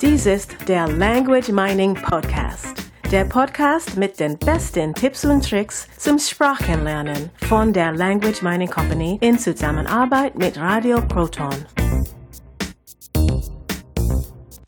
Dies 0.00 0.26
ist 0.26 0.68
der 0.68 0.88
Language 0.88 1.50
Mining 1.50 1.94
Podcast. 1.94 2.74
Der 3.10 3.24
Podcast 3.24 3.96
mit 3.96 4.18
den 4.18 4.38
besten 4.38 4.92
Tipps 4.94 5.24
und 5.24 5.48
Tricks 5.48 5.88
zum 5.98 6.18
Sprachenlernen 6.18 7.30
von 7.48 7.72
der 7.72 7.92
Language 7.92 8.42
Mining 8.42 8.68
Company 8.68 9.18
in 9.20 9.38
Zusammenarbeit 9.38 10.36
mit 10.36 10.58
Radio 10.58 11.00
Proton. 11.00 11.54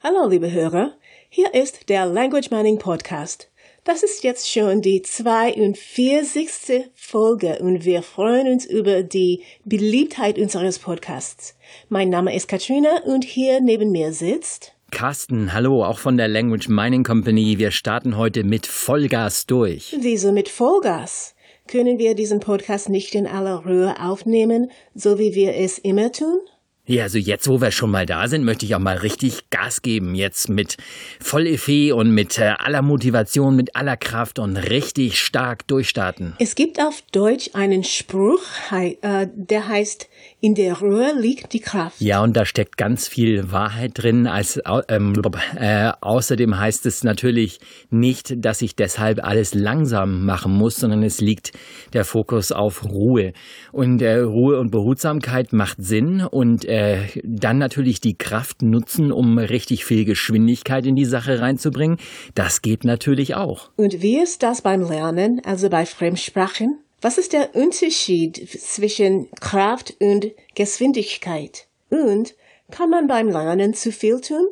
Hallo, 0.02 0.28
liebe 0.28 0.50
Hörer. 0.50 0.92
Hier 1.28 1.52
ist 1.52 1.88
der 1.88 2.06
Language 2.06 2.50
Mining 2.50 2.78
Podcast. 2.78 3.50
Das 3.86 4.02
ist 4.02 4.24
jetzt 4.24 4.50
schon 4.50 4.82
die 4.82 5.00
42. 5.00 6.90
Folge 6.96 7.60
und 7.60 7.84
wir 7.84 8.02
freuen 8.02 8.48
uns 8.48 8.66
über 8.66 9.04
die 9.04 9.44
Beliebtheit 9.64 10.40
unseres 10.40 10.80
Podcasts. 10.80 11.56
Mein 11.88 12.08
Name 12.08 12.34
ist 12.34 12.48
Katrina 12.48 13.02
und 13.04 13.22
hier 13.22 13.60
neben 13.60 13.92
mir 13.92 14.12
sitzt 14.12 14.74
Carsten, 14.90 15.52
hallo, 15.52 15.84
auch 15.84 16.00
von 16.00 16.16
der 16.16 16.26
Language 16.26 16.68
Mining 16.68 17.04
Company. 17.04 17.58
Wir 17.58 17.70
starten 17.70 18.16
heute 18.16 18.42
mit 18.42 18.66
Vollgas 18.66 19.46
durch. 19.46 19.94
Wieso 20.00 20.32
mit 20.32 20.48
Vollgas? 20.48 21.36
Können 21.68 22.00
wir 22.00 22.16
diesen 22.16 22.40
Podcast 22.40 22.88
nicht 22.88 23.14
in 23.14 23.28
aller 23.28 23.64
Ruhe 23.64 23.94
aufnehmen, 24.00 24.72
so 24.96 25.20
wie 25.20 25.36
wir 25.36 25.54
es 25.54 25.78
immer 25.78 26.10
tun? 26.10 26.40
Ja, 26.88 27.02
also 27.02 27.18
jetzt, 27.18 27.48
wo 27.48 27.60
wir 27.60 27.72
schon 27.72 27.90
mal 27.90 28.06
da 28.06 28.28
sind, 28.28 28.44
möchte 28.44 28.64
ich 28.64 28.74
auch 28.76 28.80
mal 28.80 28.98
richtig 28.98 29.50
Gas 29.50 29.82
geben. 29.82 30.14
Jetzt 30.14 30.48
mit 30.48 30.76
voll 31.20 31.48
Effet 31.48 31.92
und 31.92 32.12
mit 32.12 32.38
äh, 32.38 32.54
aller 32.58 32.80
Motivation, 32.82 33.56
mit 33.56 33.74
aller 33.74 33.96
Kraft 33.96 34.38
und 34.38 34.56
richtig 34.56 35.20
stark 35.20 35.66
durchstarten. 35.66 36.34
Es 36.38 36.54
gibt 36.54 36.80
auf 36.80 37.02
Deutsch 37.10 37.50
einen 37.54 37.82
Spruch, 37.82 38.42
äh, 38.70 39.26
der 39.34 39.66
heißt, 39.66 40.08
in 40.40 40.54
der 40.54 40.78
Ruhe 40.78 41.12
liegt 41.18 41.52
die 41.52 41.60
Kraft. 41.60 42.00
Ja, 42.00 42.22
und 42.22 42.36
da 42.36 42.44
steckt 42.44 42.76
ganz 42.76 43.08
viel 43.08 43.50
Wahrheit 43.50 43.92
drin. 43.94 44.26
Als, 44.26 44.60
ähm, 44.88 45.14
äh, 45.58 45.92
außerdem 46.00 46.58
heißt 46.58 46.86
es 46.86 47.04
natürlich 47.04 47.58
nicht, 47.90 48.44
dass 48.44 48.62
ich 48.62 48.76
deshalb 48.76 49.24
alles 49.24 49.54
langsam 49.54 50.24
machen 50.24 50.52
muss, 50.52 50.76
sondern 50.76 51.02
es 51.02 51.20
liegt 51.20 51.52
der 51.92 52.04
Fokus 52.04 52.52
auf 52.52 52.84
Ruhe. 52.84 53.32
Und 53.72 54.02
äh, 54.02 54.18
Ruhe 54.18 54.60
und 54.60 54.70
Behutsamkeit 54.70 55.52
macht 55.52 55.82
Sinn 55.82 56.20
und 56.20 56.64
äh, 56.64 56.98
dann 57.24 57.58
natürlich 57.58 58.00
die 58.00 58.16
Kraft 58.16 58.62
nutzen, 58.62 59.12
um 59.12 59.38
richtig 59.38 59.84
viel 59.84 60.04
Geschwindigkeit 60.04 60.86
in 60.86 60.96
die 60.96 61.04
Sache 61.04 61.40
reinzubringen. 61.40 61.98
Das 62.34 62.62
geht 62.62 62.84
natürlich 62.84 63.34
auch. 63.34 63.70
Und 63.76 64.02
wie 64.02 64.18
ist 64.18 64.42
das 64.42 64.62
beim 64.62 64.82
Lernen, 64.82 65.40
also 65.44 65.70
bei 65.70 65.86
Fremdsprachen? 65.86 66.78
Was 67.00 67.18
ist 67.18 67.32
der 67.32 67.54
Unterschied 67.54 68.48
zwischen 68.48 69.30
Kraft 69.40 69.94
und 70.00 70.32
Geschwindigkeit? 70.54 71.66
Und 71.90 72.34
kann 72.70 72.90
man 72.90 73.06
beim 73.06 73.28
Lernen 73.28 73.74
zu 73.74 73.92
viel 73.92 74.20
tun? 74.20 74.48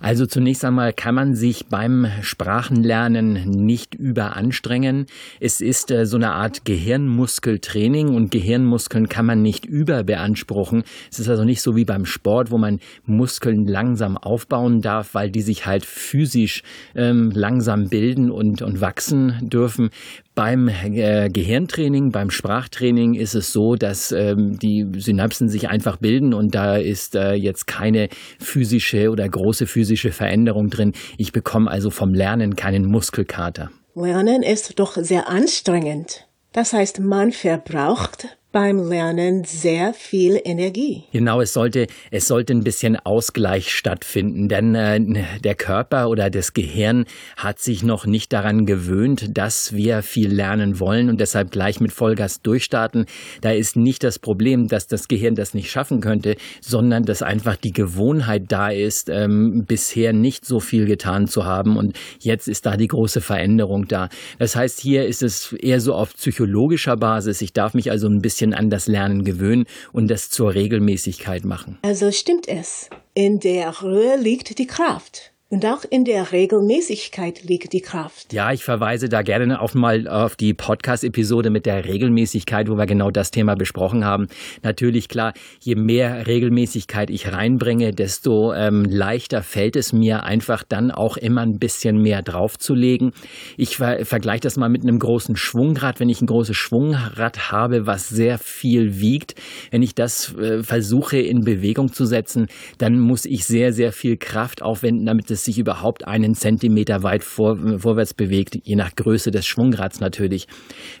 Also 0.00 0.26
zunächst 0.26 0.64
einmal 0.64 0.92
kann 0.92 1.14
man 1.14 1.34
sich 1.34 1.66
beim 1.66 2.06
Sprachenlernen 2.22 3.50
nicht 3.50 3.94
überanstrengen. 3.94 5.06
Es 5.40 5.60
ist 5.60 5.90
äh, 5.90 6.06
so 6.06 6.16
eine 6.16 6.32
Art 6.32 6.64
Gehirnmuskeltraining 6.64 8.14
und 8.14 8.30
Gehirnmuskeln 8.30 9.08
kann 9.08 9.26
man 9.26 9.42
nicht 9.42 9.66
überbeanspruchen. 9.66 10.84
Es 11.10 11.18
ist 11.18 11.28
also 11.28 11.44
nicht 11.44 11.60
so 11.60 11.76
wie 11.76 11.84
beim 11.84 12.06
Sport, 12.06 12.50
wo 12.50 12.58
man 12.58 12.80
Muskeln 13.04 13.66
langsam 13.66 14.16
aufbauen 14.16 14.80
darf, 14.80 15.14
weil 15.14 15.30
die 15.30 15.42
sich 15.42 15.66
halt 15.66 15.84
physisch 15.84 16.62
ähm, 16.94 17.30
langsam 17.34 17.88
bilden 17.88 18.30
und, 18.30 18.62
und 18.62 18.80
wachsen 18.80 19.38
dürfen. 19.42 19.90
Beim 20.38 20.68
äh, 20.68 21.30
Gehirntraining, 21.30 22.12
beim 22.12 22.30
Sprachtraining 22.30 23.14
ist 23.14 23.34
es 23.34 23.52
so, 23.52 23.74
dass 23.74 24.12
ähm, 24.12 24.56
die 24.56 24.86
Synapsen 24.96 25.48
sich 25.48 25.68
einfach 25.68 25.96
bilden 25.96 26.32
und 26.32 26.54
da 26.54 26.76
ist 26.76 27.16
äh, 27.16 27.32
jetzt 27.32 27.66
keine 27.66 28.08
physische 28.38 29.10
oder 29.10 29.28
große 29.28 29.66
physische 29.66 30.12
Veränderung 30.12 30.70
drin. 30.70 30.92
Ich 31.16 31.32
bekomme 31.32 31.68
also 31.68 31.90
vom 31.90 32.14
Lernen 32.14 32.54
keinen 32.54 32.84
Muskelkater. 32.84 33.72
Lernen 33.96 34.44
ist 34.44 34.78
doch 34.78 34.92
sehr 34.92 35.28
anstrengend. 35.28 36.28
Das 36.52 36.72
heißt, 36.72 37.00
man 37.00 37.32
verbraucht 37.32 38.37
beim 38.50 38.88
Lernen 38.88 39.44
sehr 39.44 39.92
viel 39.92 40.40
Energie. 40.42 41.04
Genau, 41.12 41.42
es 41.42 41.52
sollte, 41.52 41.86
es 42.10 42.26
sollte 42.26 42.54
ein 42.54 42.64
bisschen 42.64 42.96
Ausgleich 42.96 43.70
stattfinden, 43.70 44.48
denn 44.48 44.74
äh, 44.74 45.00
der 45.44 45.54
Körper 45.54 46.08
oder 46.08 46.30
das 46.30 46.54
Gehirn 46.54 47.04
hat 47.36 47.58
sich 47.58 47.82
noch 47.82 48.06
nicht 48.06 48.32
daran 48.32 48.64
gewöhnt, 48.64 49.36
dass 49.36 49.74
wir 49.74 50.02
viel 50.02 50.32
lernen 50.32 50.80
wollen 50.80 51.10
und 51.10 51.20
deshalb 51.20 51.50
gleich 51.50 51.80
mit 51.80 51.92
Vollgas 51.92 52.40
durchstarten. 52.40 53.04
Da 53.42 53.50
ist 53.50 53.76
nicht 53.76 54.02
das 54.02 54.18
Problem, 54.18 54.66
dass 54.68 54.86
das 54.86 55.08
Gehirn 55.08 55.34
das 55.34 55.52
nicht 55.52 55.70
schaffen 55.70 56.00
könnte, 56.00 56.36
sondern 56.62 57.02
dass 57.02 57.22
einfach 57.22 57.56
die 57.56 57.72
Gewohnheit 57.72 58.44
da 58.48 58.70
ist, 58.70 59.10
ähm, 59.10 59.66
bisher 59.66 60.14
nicht 60.14 60.46
so 60.46 60.58
viel 60.58 60.86
getan 60.86 61.26
zu 61.26 61.44
haben 61.44 61.76
und 61.76 61.98
jetzt 62.20 62.48
ist 62.48 62.64
da 62.64 62.78
die 62.78 62.88
große 62.88 63.20
Veränderung 63.20 63.86
da. 63.88 64.08
Das 64.38 64.56
heißt, 64.56 64.80
hier 64.80 65.06
ist 65.06 65.22
es 65.22 65.52
eher 65.52 65.82
so 65.82 65.94
auf 65.94 66.14
psychologischer 66.14 66.96
Basis. 66.96 67.42
Ich 67.42 67.52
darf 67.52 67.74
mich 67.74 67.90
also 67.90 68.08
ein 68.08 68.22
bisschen 68.22 68.37
bisschen 68.38 68.54
an 68.54 68.70
das 68.70 68.86
Lernen 68.86 69.24
gewöhnen 69.24 69.66
und 69.92 70.08
das 70.08 70.30
zur 70.30 70.54
Regelmäßigkeit 70.54 71.44
machen. 71.44 71.78
Also 71.82 72.12
stimmt 72.12 72.46
es. 72.46 72.88
In 73.14 73.40
der 73.40 73.80
Ruhe 73.80 74.16
liegt 74.16 74.58
die 74.58 74.66
Kraft. 74.68 75.32
Und 75.50 75.64
auch 75.64 75.82
in 75.88 76.04
der 76.04 76.30
Regelmäßigkeit 76.30 77.42
liegt 77.42 77.72
die 77.72 77.80
Kraft. 77.80 78.34
Ja, 78.34 78.52
ich 78.52 78.64
verweise 78.64 79.08
da 79.08 79.22
gerne 79.22 79.62
auf 79.62 79.74
mal 79.74 80.06
auf 80.06 80.36
die 80.36 80.52
Podcast-Episode 80.52 81.48
mit 81.48 81.64
der 81.64 81.86
Regelmäßigkeit, 81.86 82.68
wo 82.68 82.76
wir 82.76 82.84
genau 82.84 83.10
das 83.10 83.30
Thema 83.30 83.54
besprochen 83.54 84.04
haben. 84.04 84.26
Natürlich 84.62 85.08
klar, 85.08 85.32
je 85.60 85.74
mehr 85.74 86.26
Regelmäßigkeit 86.26 87.08
ich 87.08 87.32
reinbringe, 87.32 87.92
desto 87.92 88.52
ähm, 88.52 88.84
leichter 88.84 89.40
fällt 89.40 89.76
es 89.76 89.94
mir 89.94 90.22
einfach 90.24 90.64
dann 90.68 90.90
auch 90.90 91.16
immer 91.16 91.40
ein 91.40 91.58
bisschen 91.58 91.96
mehr 91.96 92.20
draufzulegen. 92.20 93.12
Ich 93.56 93.78
ver 93.78 94.04
vergleiche 94.04 94.42
das 94.42 94.58
mal 94.58 94.68
mit 94.68 94.82
einem 94.82 94.98
großen 94.98 95.34
Schwungrad. 95.34 95.98
Wenn 95.98 96.10
ich 96.10 96.20
ein 96.20 96.26
großes 96.26 96.58
Schwungrad 96.58 97.50
habe, 97.50 97.86
was 97.86 98.10
sehr 98.10 98.36
viel 98.36 99.00
wiegt, 99.00 99.34
wenn 99.70 99.80
ich 99.80 99.94
das 99.94 100.36
äh, 100.36 100.62
versuche 100.62 101.16
in 101.16 101.40
Bewegung 101.40 101.90
zu 101.90 102.04
setzen, 102.04 102.48
dann 102.76 103.00
muss 103.00 103.24
ich 103.24 103.46
sehr, 103.46 103.72
sehr 103.72 103.92
viel 103.92 104.18
Kraft 104.18 104.60
aufwenden, 104.60 105.06
damit 105.06 105.30
es 105.30 105.37
es 105.38 105.44
sich 105.44 105.58
überhaupt 105.58 106.06
einen 106.06 106.34
Zentimeter 106.34 107.02
weit 107.02 107.24
vor, 107.24 107.56
vorwärts 107.78 108.14
bewegt, 108.14 108.58
je 108.62 108.76
nach 108.76 108.94
Größe 108.94 109.30
des 109.30 109.46
Schwungrads 109.46 110.00
natürlich. 110.00 110.46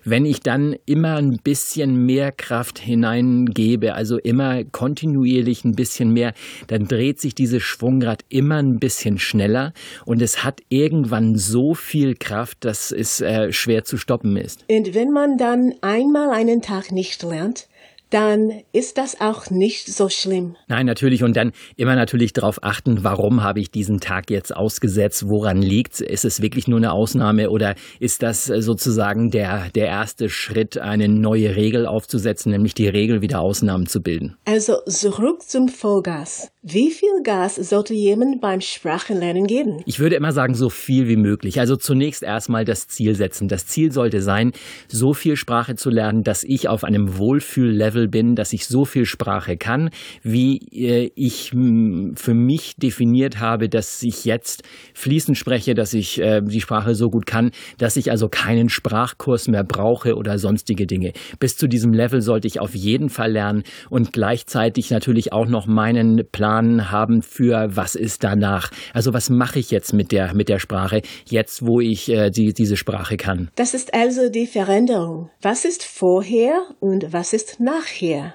Wenn 0.04 0.24
ich 0.24 0.40
dann 0.40 0.76
immer 0.86 1.16
ein 1.16 1.38
bisschen 1.42 2.06
mehr 2.06 2.32
Kraft 2.32 2.78
hineingebe, 2.78 3.94
also 3.94 4.18
immer 4.18 4.64
kontinuierlich 4.64 5.64
ein 5.64 5.72
bisschen 5.72 6.12
mehr, 6.12 6.32
dann 6.68 6.84
dreht 6.84 7.20
sich 7.20 7.34
dieses 7.34 7.62
Schwungrad 7.62 8.22
immer 8.28 8.56
ein 8.56 8.78
bisschen 8.78 9.18
schneller 9.18 9.72
und 10.06 10.22
es 10.22 10.44
hat 10.44 10.60
irgendwann 10.68 11.34
so 11.34 11.74
viel 11.74 12.14
Kraft, 12.14 12.64
dass 12.64 12.92
es 12.92 13.20
äh, 13.20 13.52
schwer 13.52 13.84
zu 13.84 13.96
stoppen 13.96 14.36
ist. 14.36 14.64
Und 14.70 14.94
wenn 14.94 15.10
man 15.10 15.36
dann 15.36 15.74
einmal 15.80 16.30
einen 16.30 16.62
Tag 16.62 16.92
nicht 16.92 17.22
lernt, 17.22 17.68
dann 18.10 18.52
ist 18.72 18.98
das 18.98 19.20
auch 19.20 19.50
nicht 19.50 19.86
so 19.88 20.08
schlimm. 20.08 20.56
Nein, 20.68 20.86
natürlich. 20.86 21.22
Und 21.22 21.36
dann 21.36 21.52
immer 21.76 21.96
natürlich 21.96 22.32
darauf 22.32 22.62
achten, 22.62 23.04
warum 23.04 23.42
habe 23.42 23.60
ich 23.60 23.70
diesen 23.70 24.00
Tag 24.00 24.30
jetzt 24.30 24.54
ausgesetzt? 24.54 25.28
Woran 25.28 25.60
liegt 25.62 26.00
Ist 26.00 26.24
es 26.24 26.42
wirklich 26.42 26.68
nur 26.68 26.78
eine 26.78 26.92
Ausnahme 26.92 27.50
oder 27.50 27.74
ist 28.00 28.22
das 28.22 28.48
äh, 28.48 28.62
sozusagen 28.62 29.30
der, 29.30 29.70
der 29.74 29.86
erste 29.86 30.28
Schritt, 30.28 30.78
eine 30.78 31.08
neue 31.08 31.56
Regel 31.56 31.86
aufzusetzen, 31.86 32.52
nämlich 32.52 32.74
die 32.74 32.88
Regel 32.88 33.20
wieder 33.20 33.40
Ausnahmen 33.40 33.86
zu 33.86 34.00
bilden? 34.00 34.36
Also 34.44 34.78
zurück 34.86 35.42
zum 35.42 35.68
Vollgas. 35.68 36.50
Wie 36.62 36.90
viel 36.90 37.22
Gas 37.22 37.56
sollte 37.56 37.94
jemand 37.94 38.40
beim 38.40 38.60
Sprachenlernen 38.60 39.46
geben? 39.46 39.80
Ich 39.86 40.00
würde 40.00 40.16
immer 40.16 40.32
sagen, 40.32 40.54
so 40.54 40.68
viel 40.68 41.08
wie 41.08 41.16
möglich. 41.16 41.60
Also 41.60 41.76
zunächst 41.76 42.22
erstmal 42.22 42.64
das 42.64 42.88
Ziel 42.88 43.14
setzen. 43.14 43.48
Das 43.48 43.66
Ziel 43.66 43.90
sollte 43.90 44.20
sein, 44.20 44.52
so 44.86 45.14
viel 45.14 45.36
Sprache 45.36 45.76
zu 45.76 45.88
lernen, 45.88 46.24
dass 46.24 46.44
ich 46.44 46.68
auf 46.68 46.84
einem 46.84 47.16
Wohlfühllevel 47.16 47.97
bin, 48.06 48.36
dass 48.36 48.52
ich 48.52 48.66
so 48.66 48.84
viel 48.84 49.04
Sprache 49.06 49.56
kann, 49.56 49.90
wie 50.22 50.58
äh, 50.72 51.10
ich 51.16 51.50
für 51.50 52.34
mich 52.34 52.76
definiert 52.76 53.40
habe, 53.40 53.68
dass 53.68 54.04
ich 54.04 54.24
jetzt 54.24 54.62
fließend 54.94 55.36
spreche, 55.36 55.74
dass 55.74 55.94
ich 55.94 56.20
äh, 56.20 56.40
die 56.42 56.60
Sprache 56.60 56.94
so 56.94 57.08
gut 57.08 57.26
kann, 57.26 57.50
dass 57.78 57.96
ich 57.96 58.12
also 58.12 58.28
keinen 58.28 58.68
Sprachkurs 58.68 59.48
mehr 59.48 59.64
brauche 59.64 60.14
oder 60.14 60.38
sonstige 60.38 60.86
Dinge. 60.86 61.12
Bis 61.40 61.56
zu 61.56 61.66
diesem 61.66 61.92
Level 61.92 62.20
sollte 62.20 62.46
ich 62.46 62.60
auf 62.60 62.76
jeden 62.76 63.08
Fall 63.08 63.32
lernen 63.32 63.64
und 63.90 64.12
gleichzeitig 64.12 64.90
natürlich 64.90 65.32
auch 65.32 65.46
noch 65.48 65.66
meinen 65.66 66.22
Plan 66.30 66.68
Plan 66.68 66.90
haben 66.90 67.22
für 67.22 67.76
was 67.76 67.94
ist 67.94 68.24
danach. 68.24 68.70
Also 68.92 69.12
was 69.12 69.30
mache 69.30 69.58
ich 69.58 69.70
jetzt 69.70 69.92
mit 69.92 70.12
der, 70.12 70.34
mit 70.34 70.48
der 70.48 70.58
Sprache, 70.58 71.02
jetzt 71.26 71.66
wo 71.66 71.80
ich 71.80 72.08
äh, 72.08 72.30
die, 72.30 72.52
diese 72.52 72.76
Sprache 72.76 73.16
kann. 73.16 73.50
Das 73.56 73.74
ist 73.74 73.94
also 73.94 74.28
die 74.28 74.46
Veränderung. 74.46 75.30
Was 75.40 75.64
ist 75.64 75.84
vorher 75.84 76.66
und 76.80 77.12
was 77.12 77.32
ist 77.32 77.60
nachher? 77.60 77.87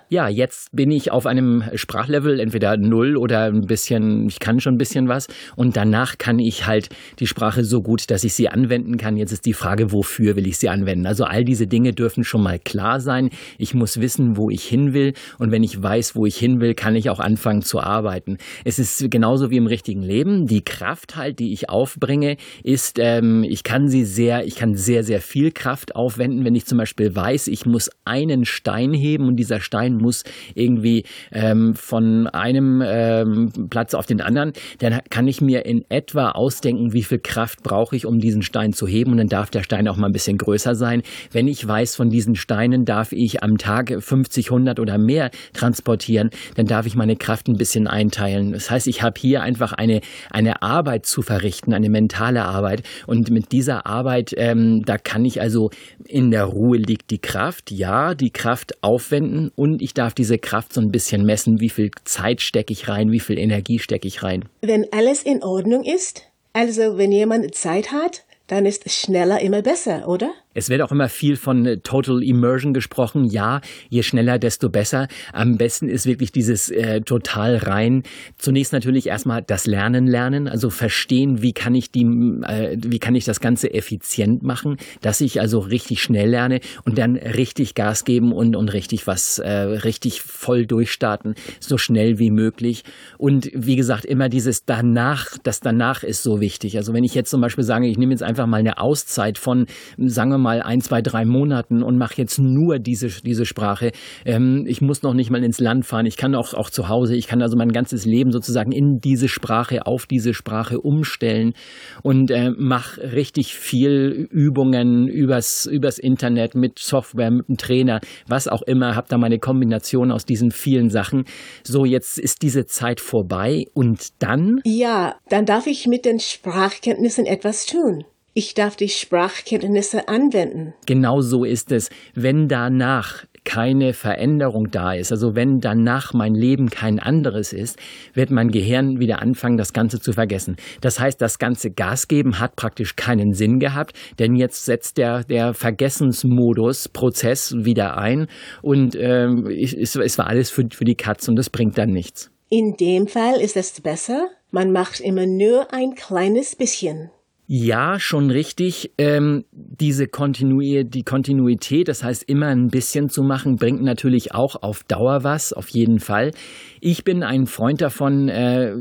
Ja, 0.10 0.28
jetzt 0.28 0.70
bin 0.72 0.92
ich 0.92 1.12
auf 1.12 1.26
einem 1.26 1.64
Sprachlevel, 1.74 2.40
entweder 2.40 2.78
null 2.78 3.18
oder 3.18 3.46
ein 3.46 3.62
bisschen, 3.62 4.28
ich 4.28 4.40
kann 4.40 4.60
schon 4.60 4.76
ein 4.76 4.78
bisschen 4.78 5.08
was. 5.08 5.28
Und 5.56 5.78
danach 5.78 6.18
kann 6.18 6.40
ich 6.40 6.66
halt 6.68 6.90
die 7.20 7.28
Sprache 7.28 7.64
so 7.64 7.82
gut, 7.82 8.10
dass 8.12 8.24
ich 8.24 8.34
sie 8.34 8.50
anwenden 8.50 8.98
kann. 8.98 9.18
Jetzt 9.18 9.32
ist 9.32 9.46
die 9.46 9.54
Frage, 9.54 9.92
wofür 9.92 10.36
will 10.36 10.48
ich 10.48 10.58
sie 10.58 10.70
anwenden? 10.70 11.06
Also 11.06 11.26
all 11.26 11.44
diese 11.44 11.68
Dinge 11.68 11.94
dürfen 11.94 12.24
schon 12.24 12.44
mal 12.44 12.60
klar 12.60 13.00
sein. 13.00 13.30
Ich 13.58 13.74
muss 13.74 14.00
wissen, 14.00 14.38
wo 14.38 14.50
ich 14.50 14.64
hin 14.64 14.94
will. 14.94 15.14
Und 15.38 15.52
wenn 15.52 15.64
ich 15.64 15.82
weiß, 15.82 16.16
wo 16.16 16.26
ich 16.26 16.38
hin 16.38 16.60
will, 16.60 16.74
kann 16.74 16.96
ich 16.96 17.10
auch 17.10 17.20
anfangen 17.20 17.62
zu 17.62 17.80
arbeiten. 17.80 18.38
Es 18.66 18.80
ist 18.80 19.10
genauso 19.10 19.50
wie 19.50 19.58
im 19.58 19.68
richtigen 19.68 20.02
Leben. 20.02 20.48
Die 20.48 20.64
Kraft 20.64 21.16
halt, 21.16 21.40
die 21.40 21.54
ich 21.54 21.70
aufbringe, 21.70 22.38
ist, 22.64 22.98
ähm, 23.00 23.44
ich 23.44 23.64
kann 23.64 23.88
sie 23.88 24.06
sehr, 24.06 24.46
ich 24.46 24.56
kann 24.56 24.76
sehr, 24.76 25.04
sehr 25.04 25.22
viel 25.22 25.52
Kraft 25.52 25.96
aufwenden, 25.96 26.46
wenn 26.46 26.56
ich 26.56 26.66
zum 26.66 26.78
Beispiel 26.78 27.16
weiß, 27.16 27.48
ich 27.48 27.66
muss 27.66 27.90
einen 28.06 28.46
Stein 28.46 28.94
heben 28.94 29.28
und 29.28 29.36
dieser 29.44 29.60
Stein 29.60 29.98
muss 29.98 30.24
irgendwie 30.56 31.04
ähm, 31.31 31.75
von 31.75 32.28
einem 32.28 32.81
ähm, 32.86 33.51
Platz 33.69 33.94
auf 33.94 34.06
den 34.06 34.22
anderen, 34.22 34.54
dann 34.80 35.00
kann 35.10 35.28
ich 35.28 35.42
mir 35.42 35.66
in 35.66 35.84
etwa 35.90 36.31
ausdenken, 36.31 36.94
wie 36.94 37.04
viel 37.04 37.19
Kraft 37.19 37.62
brauche 37.62 37.95
ich, 37.95 38.06
um 38.06 38.19
diesen 38.19 38.42
Stein 38.42 38.72
zu 38.72 38.88
heben 38.88 39.12
und 39.12 39.18
dann 39.18 39.28
darf 39.28 39.50
der 39.50 39.63
Stein 39.63 39.88
auch 39.88 39.98
mal 39.98 40.07
ein 40.07 40.13
bisschen 40.13 40.38
größer 40.38 40.75
sein. 40.75 41.01
Wenn 41.31 41.48
ich 41.48 41.68
weiß, 41.68 41.95
von 41.95 42.10
diesen 42.10 42.36
Steinen 42.36 42.86
darf 42.86 43.12
ich 43.12 43.44
am 43.44 43.57
Tag 43.57 43.94
50, 44.00 44.48
100 44.48 44.80
oder 44.80 44.98
mehr 44.98 45.30
transportieren, 45.54 46.30
dann 46.56 46.66
darf 46.66 46.86
ich 46.86 46.96
meine 46.96 47.18
Kraft 47.18 47.48
ein 47.50 47.57
bisschen 47.57 47.88
einteilen. 47.88 48.54
Das 48.54 48.72
heißt, 48.72 48.88
ich 48.88 49.04
habe 49.04 49.19
hier 49.19 49.42
einfach 49.42 49.74
eine, 49.74 50.00
eine 50.30 50.62
Arbeit 50.62 51.06
zu 51.06 51.22
verrichten, 51.22 51.74
eine 51.74 51.89
mentale 51.89 52.46
Arbeit 52.46 52.84
und 53.07 53.30
mit 53.30 53.51
dieser 53.51 53.86
Arbeit, 53.86 54.34
ähm, 54.38 54.84
da 54.86 54.98
kann 54.98 55.25
ich 55.25 55.42
also 55.42 55.69
in 56.08 56.32
der 56.32 56.46
Ruhe 56.46 56.78
liegt 56.78 57.12
die 57.12 57.20
Kraft, 57.20 57.72
ja, 57.72 58.14
die 58.14 58.32
Kraft 58.32 58.84
aufwenden 58.84 59.52
und 59.56 59.82
ich 59.82 59.94
darf 59.94 60.14
diese 60.14 60.38
Kraft 60.38 60.74
so 60.74 60.82
ein 60.82 60.92
bisschen 60.92 61.26
messen, 61.26 61.60
wie 61.60 61.70
viel 61.70 61.92
Zeit 62.06 62.42
stecke 62.42 62.74
ich 62.74 62.88
rein, 62.88 63.12
wie 63.12 63.20
viel 63.20 63.38
Energie 63.38 63.80
stecke 63.80 64.08
ich 64.08 64.24
rein. 64.24 64.46
Wenn 64.62 64.92
alles 64.92 65.24
in 65.24 65.44
Ordnung 65.44 65.84
ist, 65.84 66.24
also 66.54 66.98
wenn 66.98 67.12
jemand 67.12 67.54
Zeit 67.56 67.92
hat, 67.92 68.24
dann 68.48 68.66
ist 68.66 68.90
schneller 68.92 69.42
immer 69.42 69.62
besser, 69.62 70.08
oder? 70.08 70.34
Es 70.54 70.70
wird 70.70 70.82
auch 70.82 70.92
immer 70.92 71.10
viel 71.10 71.36
von 71.36 71.66
äh, 71.66 71.78
Total 71.78 72.24
Immersion 72.24 72.74
gesprochen. 72.74 73.26
Ja, 73.26 73.62
je 73.90 74.04
schneller, 74.04 74.40
desto 74.40 74.70
besser. 74.70 75.08
Am 75.32 75.58
besten 75.58 75.90
ist 75.90 76.06
wirklich 76.06 76.32
dieses 76.32 76.70
äh, 76.70 77.02
total 77.02 77.58
rein. 77.58 78.04
Zunächst 78.38 78.74
natürlich 78.74 79.08
erstmal 79.08 79.42
das 79.42 79.66
Lernen 79.66 80.08
lernen, 80.08 80.48
also 80.48 80.70
verstehen, 80.70 81.42
wie 81.42 81.54
kann 81.54 81.76
ich 81.76 81.92
die, 81.92 82.04
äh, 82.04 82.78
wie 82.80 83.00
kann 83.00 83.16
ich 83.16 83.26
das 83.26 83.40
Ganze 83.40 83.74
effizient 83.74 84.44
machen, 84.44 84.78
dass 85.02 85.22
ich 85.22 85.42
also 85.42 85.60
richtig 85.60 86.02
schnell 86.02 86.30
lerne 86.30 86.60
und 86.86 86.98
dann 86.98 87.16
richtig 87.16 87.76
Gas 87.76 88.06
geben 88.06 88.32
und, 88.32 88.56
und 88.56 88.74
richtig 88.74 89.08
was, 89.08 89.40
äh, 89.40 89.52
richtig 89.52 90.22
voll 90.22 90.66
durchstarten, 90.66 91.36
so 91.60 91.78
schnell 91.78 92.20
wie 92.20 92.32
möglich. 92.32 92.84
Und 93.18 93.50
wie 93.54 93.76
gesagt, 93.76 94.06
immer 94.06 94.30
dieses 94.30 94.66
danach, 94.66 95.38
das 95.44 95.60
danach 95.60 96.04
ist 96.04 96.24
so 96.24 96.40
wichtig. 96.40 96.78
Also 96.78 96.94
wenn 96.94 97.04
ich 97.04 97.16
jetzt 97.16 97.30
zum 97.30 97.42
Beispiel 97.42 97.64
sage, 97.64 97.88
ich 97.88 97.98
nehme 97.98 98.12
jetzt 98.12 98.24
einfach 98.24 98.46
mal 98.46 98.58
eine 98.58 98.78
Auszeit 98.78 99.38
von, 99.38 99.66
sagen 99.98 100.32
wir 100.32 100.38
mal 100.38 100.43
ein, 100.45 100.81
zwei, 100.81 101.01
drei 101.01 101.25
Monaten 101.25 101.84
und 101.84 101.98
mache 101.98 102.16
jetzt 102.18 102.40
nur 102.40 102.80
diese, 102.80 103.07
diese 103.07 103.45
Sprache. 103.45 103.92
Ähm, 104.25 104.66
ich 104.68 104.81
muss 104.81 105.04
noch 105.04 105.13
nicht 105.13 105.30
mal 105.30 105.44
ins 105.44 105.60
Land 105.60 105.86
fahren. 105.86 106.06
Ich 106.06 106.18
kann 106.18 106.36
auch, 106.36 106.54
auch 106.54 106.69
zu 106.69 106.90
Hause, 106.90 107.16
ich 107.16 107.28
kann 107.28 107.42
also 107.42 107.57
mein 107.57 107.72
ganzes 107.72 108.06
Leben 108.06 108.31
sozusagen 108.31 108.72
in 108.72 109.00
diese 109.00 109.28
Sprache, 109.28 109.86
auf 109.86 110.06
diese 110.06 110.34
Sprache 110.34 110.80
umstellen 110.80 111.54
und 112.01 112.31
äh, 112.31 112.51
mache 112.57 113.01
richtig 113.13 113.56
viel 113.56 114.28
Übungen 114.30 115.07
übers, 115.07 115.66
übers 115.66 115.98
Internet 115.98 116.56
mit 116.56 116.80
Software, 116.80 117.31
mit 117.31 117.50
einem 117.50 117.57
Trainer, 117.57 118.00
was 118.28 118.48
auch 118.48 118.62
immer. 118.63 118.96
Habe 118.96 119.07
da 119.10 119.18
meine 119.18 119.39
Kombination 119.39 120.12
aus 120.12 120.25
diesen 120.25 120.51
vielen 120.51 120.89
Sachen. 120.89 121.25
So, 121.63 121.86
jetzt 121.86 122.18
ist 122.18 122.42
diese 122.42 122.66
Zeit 122.66 123.00
vorbei 123.00 123.66
und 123.74 124.10
dann? 124.19 124.60
Ja, 124.63 125.16
dann 125.30 125.46
darf 125.46 125.68
ich 125.68 125.88
mit 125.88 126.06
den 126.06 126.19
Sprachkenntnissen 126.19 127.25
etwas 127.25 127.66
tun. 127.66 128.06
Ich 128.36 128.56
darf 128.56 128.76
die 128.76 128.90
Sprachkenntnisse 128.90 130.08
anwenden. 130.08 130.74
Genau 130.88 131.22
so 131.22 131.44
ist 131.44 131.72
es. 131.72 131.92
Wenn 132.16 132.48
danach 132.48 133.26
keine 133.44 133.94
Veränderung 133.94 134.72
da 134.72 134.94
ist, 134.94 135.12
also 135.12 135.36
wenn 135.36 135.60
danach 135.60 136.14
mein 136.14 136.34
Leben 136.34 136.70
kein 136.70 137.00
anderes 137.00 137.54
ist, 137.54 137.78
wird 138.16 138.32
mein 138.32 138.50
Gehirn 138.50 139.00
wieder 139.00 139.22
anfangen, 139.22 139.58
das 139.58 139.72
Ganze 139.72 140.00
zu 140.00 140.14
vergessen. 140.14 140.56
Das 140.82 141.00
heißt, 141.00 141.22
das 141.22 141.38
ganze 141.38 141.70
Gas 141.70 142.08
geben 142.08 142.40
hat 142.40 142.56
praktisch 142.56 142.96
keinen 142.96 143.34
Sinn 143.34 143.60
gehabt, 143.60 143.96
denn 144.18 144.36
jetzt 144.36 144.66
setzt 144.66 144.98
der, 144.98 145.24
der 145.26 145.54
Vergessensmodus, 145.54 146.90
Prozess 146.90 147.54
wieder 147.56 147.98
ein 147.98 148.28
und 148.64 148.96
ähm, 148.96 149.46
es, 149.48 149.96
es 149.96 150.18
war 150.18 150.26
alles 150.26 150.50
für, 150.50 150.68
für 150.72 150.86
die 150.86 150.96
Katze 150.96 151.30
und 151.30 151.36
das 151.36 151.52
bringt 151.52 151.78
dann 151.78 151.92
nichts. 151.92 152.32
In 152.50 152.78
dem 152.80 153.08
Fall 153.08 153.42
ist 153.42 153.58
es 153.58 153.80
besser, 153.82 154.30
man 154.52 154.72
macht 154.72 155.02
immer 155.02 155.28
nur 155.28 155.74
ein 155.74 155.96
kleines 155.96 156.56
bisschen. 156.56 157.12
Ja, 157.45 158.00
schon 158.00 158.31
richtig. 158.31 158.92
Ähm, 158.98 159.44
diese 159.51 160.07
Kontinuität, 160.07 160.94
die 160.94 161.04
Kontinuität, 161.04 161.90
das 161.90 162.01
heißt 162.01 162.24
immer 162.30 162.48
ein 162.48 162.69
bisschen 162.69 163.10
zu 163.10 163.22
machen, 163.22 163.57
bringt 163.57 163.84
natürlich 163.84 164.34
auch 164.34 164.63
auf 164.63 164.86
Dauer 164.86 165.25
was, 165.25 165.51
auf 165.51 165.68
jeden 165.68 166.00
Fall. 166.00 166.31
Ich 166.80 167.04
bin 167.04 167.22
ein 167.22 167.45
Freund 167.45 167.81
davon, 167.81 168.30
äh, 168.30 168.74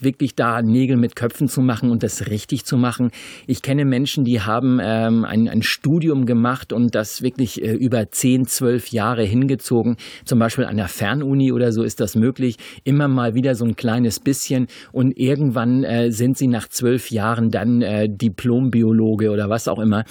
wirklich 0.00 0.34
da 0.34 0.62
Nägel 0.62 0.96
mit 0.96 1.14
Köpfen 1.14 1.46
zu 1.46 1.60
machen 1.60 1.90
und 1.90 2.02
das 2.02 2.26
richtig 2.26 2.64
zu 2.64 2.76
machen. 2.76 3.10
Ich 3.46 3.62
kenne 3.62 3.84
Menschen, 3.84 4.24
die 4.24 4.40
haben 4.40 4.80
ähm, 4.82 5.24
ein, 5.24 5.48
ein 5.48 5.62
Studium 5.62 6.26
gemacht 6.26 6.72
und 6.72 6.96
das 6.96 7.22
wirklich 7.22 7.62
äh, 7.62 7.72
über 7.72 8.10
zehn, 8.10 8.46
zwölf 8.46 8.88
Jahre 8.88 9.22
hingezogen. 9.22 9.96
Zum 10.24 10.40
Beispiel 10.40 10.64
an 10.64 10.76
der 10.76 10.88
Fernuni 10.88 11.52
oder 11.52 11.70
so 11.70 11.84
ist 11.84 12.00
das 12.00 12.16
möglich. 12.16 12.56
Immer 12.82 13.06
mal 13.06 13.34
wieder 13.34 13.54
so 13.54 13.64
ein 13.64 13.76
kleines 13.76 14.18
bisschen 14.18 14.66
und 14.90 15.16
irgendwann 15.16 15.84
äh, 15.84 16.10
sind 16.10 16.36
sie 16.36 16.48
nach 16.48 16.66
zwölf 16.66 17.12
Jahren 17.12 17.50
dann 17.50 17.75
äh, 17.82 18.08
Diplombiologe 18.08 19.30
oder 19.30 19.48
was 19.48 19.68
auch 19.68 19.78
immer. 19.78 20.04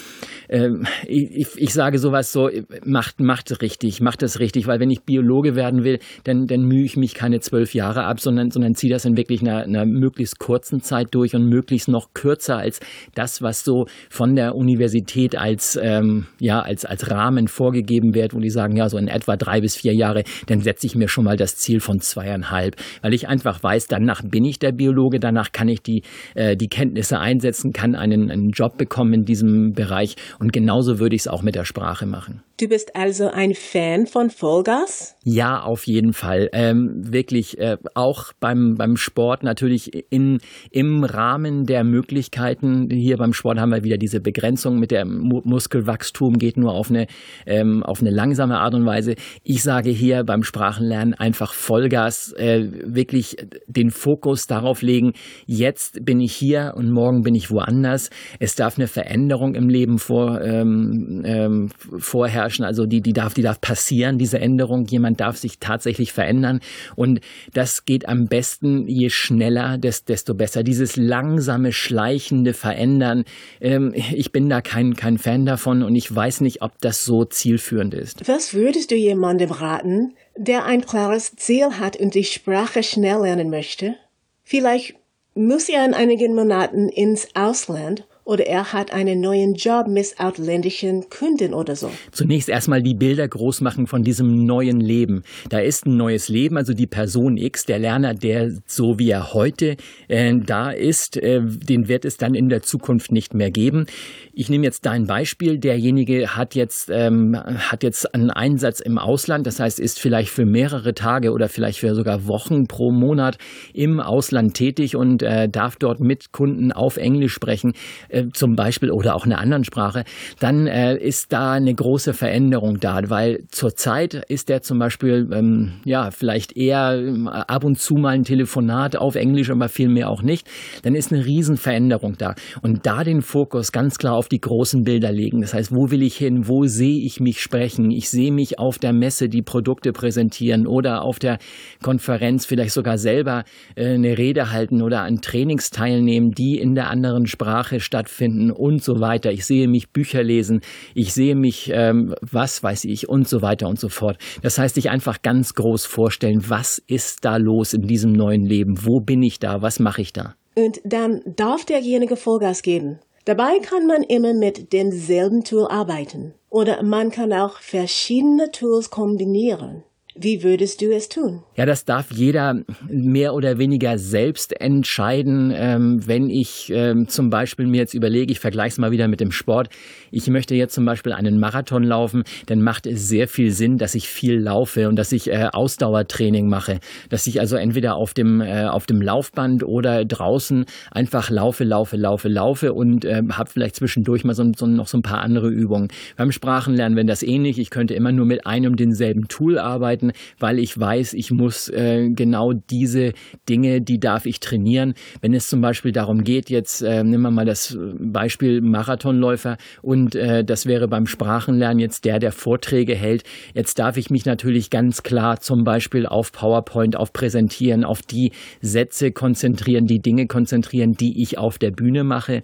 Ähm, 0.50 0.86
ich, 1.08 1.48
ich 1.56 1.74
sage 1.74 2.00
sowas 2.00 2.32
so, 2.32 2.50
macht, 2.86 3.20
macht 3.20 3.62
richtig, 3.62 4.02
macht 4.02 4.22
das 4.22 4.40
richtig, 4.40 4.68
weil 4.68 4.80
wenn 4.80 4.90
ich 4.90 5.04
Biologe 5.04 5.56
werden 5.56 5.84
will, 5.84 6.00
dann, 6.24 6.46
dann 6.48 6.62
mühe 6.62 6.84
ich 6.84 6.98
mich 6.98 7.14
keine 7.14 7.40
zwölf 7.40 7.74
Jahre 7.74 8.06
ab, 8.06 8.20
sondern, 8.20 8.52
sondern 8.52 8.76
ziehe 8.76 8.92
das 8.92 9.06
in 9.06 9.18
wirklich 9.18 9.42
einer, 9.42 9.64
einer 9.64 9.86
möglichst 9.86 10.40
kurzen 10.40 10.82
Zeit 10.82 11.08
durch 11.12 11.36
und 11.36 11.48
möglichst 11.48 11.88
noch 11.88 12.14
kürzer 12.14 12.58
als 12.58 12.80
das, 13.14 13.42
was 13.42 13.64
so 13.64 13.86
von 14.10 14.36
der 14.36 14.56
Universität 14.56 15.38
als, 15.38 15.80
ähm, 15.82 16.28
ja, 16.40 16.62
als, 16.62 16.86
als 16.86 17.10
Rahmen 17.10 17.48
vorgegeben 17.48 18.14
wird, 18.14 18.34
wo 18.34 18.40
die 18.40 18.50
sagen, 18.50 18.76
ja, 18.76 18.90
so 18.90 18.98
in 18.98 19.08
etwa 19.08 19.36
drei 19.36 19.62
bis 19.62 19.76
vier 19.76 19.94
Jahre, 19.94 20.24
dann 20.48 20.62
setze 20.62 20.88
ich 20.88 20.96
mir 20.96 21.08
schon 21.08 21.24
mal 21.24 21.38
das 21.38 21.58
Ziel 21.58 21.80
von 21.80 22.00
zweieinhalb, 22.00 22.76
weil 23.02 23.14
ich 23.14 23.28
einfach 23.28 23.62
weiß, 23.62 23.88
danach 23.88 24.22
bin 24.24 24.46
ich 24.46 24.60
der 24.60 24.72
Biologe, 24.72 25.20
danach 25.20 25.52
kann 25.52 25.68
ich 25.68 25.82
die, 25.82 26.04
äh, 26.36 26.56
die 26.56 26.68
Kenntnisse 26.68 27.20
einsetzen, 27.20 27.55
kann 27.74 27.96
einen, 27.96 28.32
einen 28.32 28.50
Job 28.50 28.78
bekommen 28.78 29.14
in 29.14 29.26
diesem 29.26 29.74
Bereich 29.74 30.16
und 30.40 30.54
genauso 30.54 31.00
würde 31.00 31.16
ich 31.16 31.24
es 31.24 31.28
auch 31.28 31.42
mit 31.42 31.56
der 31.56 31.66
Sprache 31.66 32.06
machen. 32.06 32.42
Du 32.58 32.70
bist 32.70 32.96
also 32.96 33.28
ein 33.28 33.54
Fan 33.54 34.08
von 34.08 34.30
Vollgas? 34.30 35.18
Ja, 35.26 35.62
auf 35.62 35.88
jeden 35.88 36.14
Fall. 36.14 36.50
Ähm, 36.54 37.12
wirklich 37.12 37.58
äh, 37.58 37.76
auch 37.96 38.32
beim, 38.40 38.76
beim 38.76 38.96
Sport 38.96 39.44
natürlich 39.44 39.92
in, 40.10 40.40
im 40.72 41.04
Rahmen 41.04 41.66
der 41.66 41.84
Möglichkeiten. 41.84 42.88
Hier 42.90 43.18
beim 43.18 43.34
Sport 43.34 43.60
haben 43.60 43.72
wir 43.72 43.84
wieder 43.84 43.98
diese 43.98 44.22
Begrenzung 44.22 44.80
mit 44.80 44.92
dem 44.92 45.20
Mu 45.20 45.42
Muskelwachstum, 45.44 46.38
geht 46.38 46.56
nur 46.56 46.72
auf 46.72 46.90
eine, 46.90 47.08
ähm, 47.46 47.84
auf 47.84 48.00
eine 48.00 48.10
langsame 48.10 48.58
Art 48.58 48.74
und 48.74 48.86
Weise. 48.86 49.16
Ich 49.44 49.62
sage 49.62 49.90
hier 49.90 50.24
beim 50.24 50.44
Sprachenlernen 50.44 51.14
einfach 51.14 51.54
Vollgas, 51.54 52.32
äh, 52.38 52.70
wirklich 52.86 53.36
den 53.68 53.90
Fokus 53.90 54.48
darauf 54.48 54.82
legen, 54.82 55.12
jetzt 55.46 56.06
bin 56.06 56.22
ich 56.22 56.34
hier 56.34 56.74
und 56.78 56.90
morgen 56.90 57.24
bin 57.24 57.36
ich 57.36 57.45
woanders. 57.52 58.10
Es 58.40 58.56
darf 58.56 58.78
eine 58.78 58.88
Veränderung 58.88 59.56
im 59.56 59.70
Leben 59.70 60.00
vor, 60.00 60.42
ähm, 60.42 61.22
ähm, 61.26 61.70
vorher 62.00 62.44
herrschen. 62.44 62.66
Also 62.66 62.86
die, 62.86 63.02
die 63.02 63.14
darf, 63.14 63.34
die 63.34 63.42
darf 63.42 63.62
passieren, 63.62 64.18
diese 64.18 64.40
Änderung. 64.40 64.86
Jemand 64.86 65.20
darf 65.20 65.38
sich 65.38 65.60
tatsächlich 65.60 66.14
verändern. 66.14 66.60
Und 66.96 67.22
das 67.54 67.86
geht 67.86 68.08
am 68.08 68.26
besten, 68.26 68.88
je 68.88 69.10
schneller, 69.10 69.78
desto 69.78 70.34
besser. 70.34 70.64
Dieses 70.64 70.96
langsame, 70.96 71.72
schleichende 71.72 72.54
Verändern, 72.54 73.24
ähm, 73.62 73.94
ich 73.96 74.32
bin 74.32 74.50
da 74.50 74.62
kein, 74.62 74.96
kein 74.96 75.18
Fan 75.18 75.46
davon 75.46 75.84
und 75.84 75.96
ich 75.96 76.14
weiß 76.14 76.42
nicht, 76.42 76.62
ob 76.62 76.80
das 76.82 77.06
so 77.06 77.26
zielführend 77.26 77.94
ist. 77.94 78.28
Was 78.28 78.54
würdest 78.54 78.92
du 78.92 78.96
jemandem 78.96 79.52
raten, 79.52 80.14
der 80.38 80.66
ein 80.66 80.86
klares 80.86 81.36
Ziel 81.36 81.80
hat 81.80 81.98
und 81.98 82.14
die 82.16 82.24
Sprache 82.24 82.84
schnell 82.84 83.22
lernen 83.22 83.50
möchte? 83.50 83.96
Vielleicht 84.44 84.96
muss 85.36 85.70
er 85.70 85.86
in 85.86 85.94
einigen 85.94 86.34
Monaten 86.34 86.90
ins 86.90 87.28
Ausland 87.36 88.08
oder 88.26 88.48
er 88.48 88.74
hat 88.74 88.92
einen 88.92 89.22
neuen 89.22 89.54
Job 89.54 89.88
mit 89.88 90.16
ausländischen 90.18 91.10
Kunden 91.10 91.54
oder 91.54 91.76
so. 91.76 91.92
Zunächst 92.12 92.50
erstmal 92.50 92.82
die 92.82 92.96
Bilder 92.96 93.28
groß 93.28 93.62
machen 93.62 93.86
von 93.86 94.04
diesem 94.04 94.46
neuen 94.46 94.82
Leben. 94.82 95.24
Da 95.50 95.60
ist 95.60 95.86
ein 95.86 95.96
neues 95.96 96.28
Leben, 96.28 96.58
also 96.58 96.74
die 96.74 96.88
Person 96.88 97.38
X, 97.38 97.66
der 97.66 97.78
Lerner, 97.78 98.16
der 98.16 98.52
so 98.66 98.98
wie 98.98 99.12
er 99.12 99.34
heute 99.34 99.78
äh, 100.08 100.34
da 100.44 100.72
ist, 100.72 101.18
äh, 101.18 101.42
den 101.44 101.88
wird 101.88 102.04
es 102.04 102.18
dann 102.18 102.34
in 102.34 102.50
der 102.50 102.64
Zukunft 102.64 103.12
nicht 103.12 103.36
mehr 103.36 103.52
geben. 103.52 103.86
Ich 104.34 104.50
nehme 104.50 104.66
jetzt 104.66 104.88
dein 104.88 105.06
Beispiel. 105.06 105.60
Derjenige 105.60 106.36
hat 106.36 106.56
jetzt, 106.56 106.90
ähm, 106.92 107.38
hat 107.38 107.84
jetzt 107.84 108.14
einen 108.16 108.32
Einsatz 108.32 108.80
im 108.80 108.98
Ausland, 108.98 109.46
das 109.46 109.60
heißt, 109.60 109.80
ist 109.80 110.00
vielleicht 110.00 110.30
für 110.30 110.46
mehrere 110.46 110.96
Tage 110.96 111.32
oder 111.32 111.48
vielleicht 111.48 111.80
für 111.80 111.94
sogar 111.94 112.26
Wochen 112.26 112.66
pro 112.66 112.92
Monat 112.92 113.38
im 113.74 114.00
Ausland 114.00 114.56
tätig 114.56 114.96
und 114.96 115.22
äh, 115.22 115.48
darf 115.48 115.76
dort 115.76 116.00
mit 116.00 116.32
Kunden 116.32 116.72
auf 116.72 116.98
Englisch 116.98 117.34
sprechen 117.34 117.74
äh, 118.16 118.30
zum 118.32 118.56
Beispiel 118.56 118.92
oder 118.92 119.16
auch 119.16 119.26
in 119.26 119.34
einer 119.34 119.42
anderen 119.42 119.64
Sprache, 119.64 120.04
dann 120.40 120.68
äh, 120.68 120.96
ist 120.96 121.34
da 121.34 121.54
eine 121.54 121.74
große 121.74 122.14
Veränderung 122.14 122.80
da, 122.80 123.02
weil 123.08 123.44
zurzeit 123.50 124.14
ist 124.30 124.50
der 124.50 124.62
zum 124.62 124.80
Beispiel 124.80 125.28
ähm, 125.34 125.74
ja 125.84 126.12
vielleicht 126.12 126.56
eher 126.56 126.98
äh, 126.98 127.28
ab 127.28 127.64
und 127.64 127.78
zu 127.78 127.96
mal 127.96 128.16
ein 128.16 128.24
Telefonat 128.24 128.96
auf 128.96 129.16
Englisch, 129.16 129.50
aber 129.50 129.68
viel 129.68 129.90
mehr 129.90 130.10
auch 130.10 130.22
nicht. 130.22 130.48
Dann 130.84 130.96
ist 130.96 131.12
eine 131.12 131.26
Riesenveränderung 131.26 132.18
da 132.18 132.36
und 132.62 132.86
da 132.86 133.04
den 133.04 133.22
Fokus 133.22 133.72
ganz 133.72 133.98
klar 133.98 134.16
auf 134.16 134.30
die 134.30 134.40
großen 134.40 134.84
Bilder 134.84 135.12
legen. 135.12 135.42
Das 135.42 135.54
heißt, 135.54 135.76
wo 135.76 135.92
will 135.92 136.02
ich 136.02 136.16
hin? 136.16 136.48
Wo 136.48 136.66
sehe 136.66 137.04
ich 137.06 137.20
mich 137.20 137.42
sprechen? 137.42 137.92
Ich 137.92 138.10
sehe 138.10 138.32
mich 138.32 138.60
auf 138.60 138.80
der 138.80 138.94
Messe 138.94 139.28
die 139.28 139.42
Produkte 139.42 139.92
präsentieren 139.92 140.68
oder 140.68 141.02
auf 141.02 141.20
der 141.20 141.38
Konferenz 141.84 142.46
vielleicht 142.46 142.74
sogar 142.74 142.98
selber 142.98 143.44
äh, 143.76 143.94
eine 143.94 144.18
Rede 144.18 144.52
halten 144.52 144.82
oder 144.82 145.02
an 145.02 145.22
Trainings 145.22 145.70
teilnehmen, 145.70 146.32
die 146.32 146.58
in 146.58 146.76
der 146.76 146.90
anderen 146.90 147.26
Sprache 147.26 147.80
stattfinden 148.06 148.52
und 148.52 148.84
so 148.84 149.00
weiter. 149.00 149.32
Ich 149.32 149.46
sehe 149.46 149.68
mich 149.68 149.92
Bücher 149.92 150.24
lesen, 150.24 150.62
ich 150.94 151.14
sehe 151.14 151.36
mich, 151.36 151.72
ähm, 151.74 152.14
was 152.22 152.64
weiß 152.64 152.86
ich 152.86 153.10
und 153.10 153.28
so 153.28 153.42
weiter 153.42 153.68
und 153.68 153.80
so 153.80 153.90
fort. 153.90 154.18
Das 154.42 154.58
heißt, 154.58 154.76
sich 154.76 154.90
einfach 154.90 155.22
ganz 155.22 155.54
groß 155.56 155.86
vorstellen, 155.86 156.44
was 156.48 156.82
ist 156.88 157.26
da 157.26 157.38
los 157.38 157.74
in 157.74 157.88
diesem 157.88 158.12
neuen 158.12 158.46
Leben? 158.46 158.86
Wo 158.86 159.00
bin 159.00 159.24
ich 159.24 159.40
da? 159.40 159.62
Was 159.62 159.80
mache 159.80 160.02
ich 160.02 160.14
da? 160.14 160.36
Und 160.56 160.80
dann 160.86 161.22
darf 161.36 161.66
derjenige 161.66 162.16
Vollgas 162.16 162.62
geben. 162.62 163.00
Dabei 163.26 163.58
kann 163.60 163.88
man 163.88 164.04
immer 164.04 164.34
mit 164.34 164.72
demselben 164.72 165.44
Tool 165.44 165.68
arbeiten. 165.68 166.36
Oder 166.50 166.84
man 166.84 167.10
kann 167.10 167.34
auch 167.34 167.58
verschiedene 167.60 168.52
Tools 168.52 168.92
kombinieren. 168.92 169.84
Wie 170.18 170.44
würdest 170.44 170.82
du 170.82 170.96
es 170.96 171.10
tun? 171.10 171.44
Ja, 171.58 171.66
das 171.66 171.84
darf 171.84 172.10
jeder 172.10 172.62
mehr 172.88 173.34
oder 173.34 173.58
weniger 173.58 173.98
selbst 173.98 174.62
entscheiden. 174.62 175.52
Ähm, 175.54 176.08
wenn 176.08 176.30
ich 176.30 176.72
ähm, 176.74 177.10
zum 177.10 177.30
Beispiel 177.30 177.68
mir 177.68 177.80
jetzt 177.80 177.94
überlege, 177.94 178.32
ich 178.32 178.40
vergleiche 178.40 178.70
es 178.70 178.78
mal 178.78 178.92
wieder 178.92 179.10
mit 179.10 179.20
dem 179.20 179.32
Sport, 179.32 179.68
ich 180.12 180.30
möchte 180.30 180.56
jetzt 180.56 180.74
zum 180.74 180.86
Beispiel 180.86 181.12
einen 181.12 181.38
Marathon 181.38 181.84
laufen, 181.84 182.24
dann 182.46 182.62
macht 182.62 182.88
es 182.88 183.10
sehr 183.10 183.28
viel 183.28 183.52
Sinn, 183.52 183.78
dass 183.78 183.94
ich 183.94 184.08
viel 184.08 184.40
laufe 184.40 184.88
und 184.88 184.96
dass 184.96 185.12
ich 185.12 185.30
äh, 185.30 185.50
Ausdauertraining 185.52 186.48
mache, 186.48 186.80
dass 187.10 187.28
ich 187.28 187.42
also 187.42 187.58
entweder 187.58 187.96
auf 187.96 188.14
dem 188.14 188.40
äh, 188.40 188.68
auf 188.68 188.86
dem 188.86 189.02
Laufband 189.02 189.64
oder 189.64 190.06
draußen 190.06 190.64
einfach 190.92 191.30
laufe, 191.30 191.66
laufe, 191.66 191.98
laufe, 191.98 192.30
laufe 192.30 192.74
und 192.74 193.04
äh, 193.04 193.22
habe 193.34 193.50
vielleicht 193.50 193.76
zwischendurch 193.76 194.24
mal 194.24 194.34
so, 194.34 194.50
so, 194.56 194.66
noch 194.66 194.88
so 194.88 194.98
ein 194.98 195.04
paar 195.04 195.20
andere 195.20 195.50
Übungen. 195.50 195.90
Beim 196.16 196.32
Sprachenlernen, 196.32 196.98
wenn 196.98 197.08
das 197.08 197.22
ähnlich, 197.22 197.60
ich 197.60 197.70
könnte 197.70 197.96
immer 197.96 198.14
nur 198.14 198.26
mit 198.26 198.48
einem 198.48 198.78
denselben 198.78 199.28
Tool 199.28 199.60
arbeiten 199.60 200.05
arbeiten, 200.06 200.12
weil 200.40 200.60
ich 200.60 200.78
weiß, 200.78 201.14
ich 201.14 201.32
muss 201.32 201.70
äh, 201.70 202.10
genau 202.10 202.54
diese 202.54 203.14
Dinge, 203.48 203.82
die 203.82 204.00
darf 204.00 204.26
ich 204.26 204.40
trainieren. 204.40 204.94
Wenn 205.22 205.34
es 205.34 205.50
zum 205.50 205.62
Beispiel 205.62 205.92
darum 205.92 206.24
geht, 206.24 206.50
jetzt 206.50 206.82
äh, 206.82 207.04
nehmen 207.04 207.24
wir 207.24 207.32
mal 207.32 207.46
das 207.46 207.78
Beispiel 208.00 208.62
Marathonläufer 208.62 209.58
und 209.82 210.16
äh, 210.16 210.44
das 210.44 210.66
wäre 210.66 210.88
beim 210.88 211.06
Sprachenlernen 211.06 211.80
jetzt 211.80 212.06
der, 212.06 212.20
der 212.20 212.32
Vorträge 212.32 212.96
hält. 212.96 213.24
Jetzt 213.54 213.80
darf 213.80 213.98
ich 213.98 214.10
mich 214.10 214.26
natürlich 214.26 214.70
ganz 214.70 215.04
klar 215.04 215.40
zum 215.40 215.64
Beispiel 215.64 216.06
auf 216.06 216.32
PowerPoint, 216.32 216.96
auf 216.96 217.14
Präsentieren, 217.14 217.84
auf 217.84 218.02
die 218.02 218.32
Sätze 218.62 219.12
konzentrieren, 219.12 219.86
die 219.86 220.00
Dinge 220.00 220.28
konzentrieren, 220.28 220.94
die 220.94 221.22
ich 221.22 221.38
auf 221.38 221.58
der 221.58 221.72
Bühne 221.72 222.04
mache. 222.04 222.42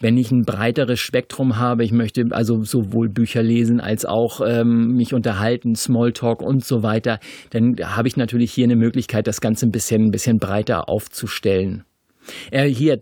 Wenn 0.00 0.16
ich 0.16 0.30
ein 0.30 0.42
breiteres 0.42 1.00
Spektrum 1.00 1.58
habe, 1.58 1.84
ich 1.84 1.92
möchte 1.92 2.24
also 2.30 2.62
sowohl 2.62 3.08
Bücher 3.08 3.42
lesen 3.42 3.80
als 3.80 4.04
auch 4.04 4.40
ähm, 4.44 4.94
mich 4.96 5.14
unterhalten, 5.14 5.74
Smalltalk 5.74 6.42
und 6.42 6.64
so 6.64 6.82
weiter, 6.82 7.03
weiter, 7.04 7.18
dann 7.50 7.76
habe 7.82 8.08
ich 8.08 8.16
natürlich 8.16 8.52
hier 8.52 8.64
eine 8.64 8.76
Möglichkeit, 8.76 9.26
das 9.26 9.40
Ganze 9.40 9.66
ein 9.66 9.70
bisschen, 9.70 10.06
ein 10.06 10.10
bisschen 10.10 10.38
breiter 10.38 10.88
aufzustellen. 10.88 11.84
Er 12.50 12.64
hier, 12.64 13.00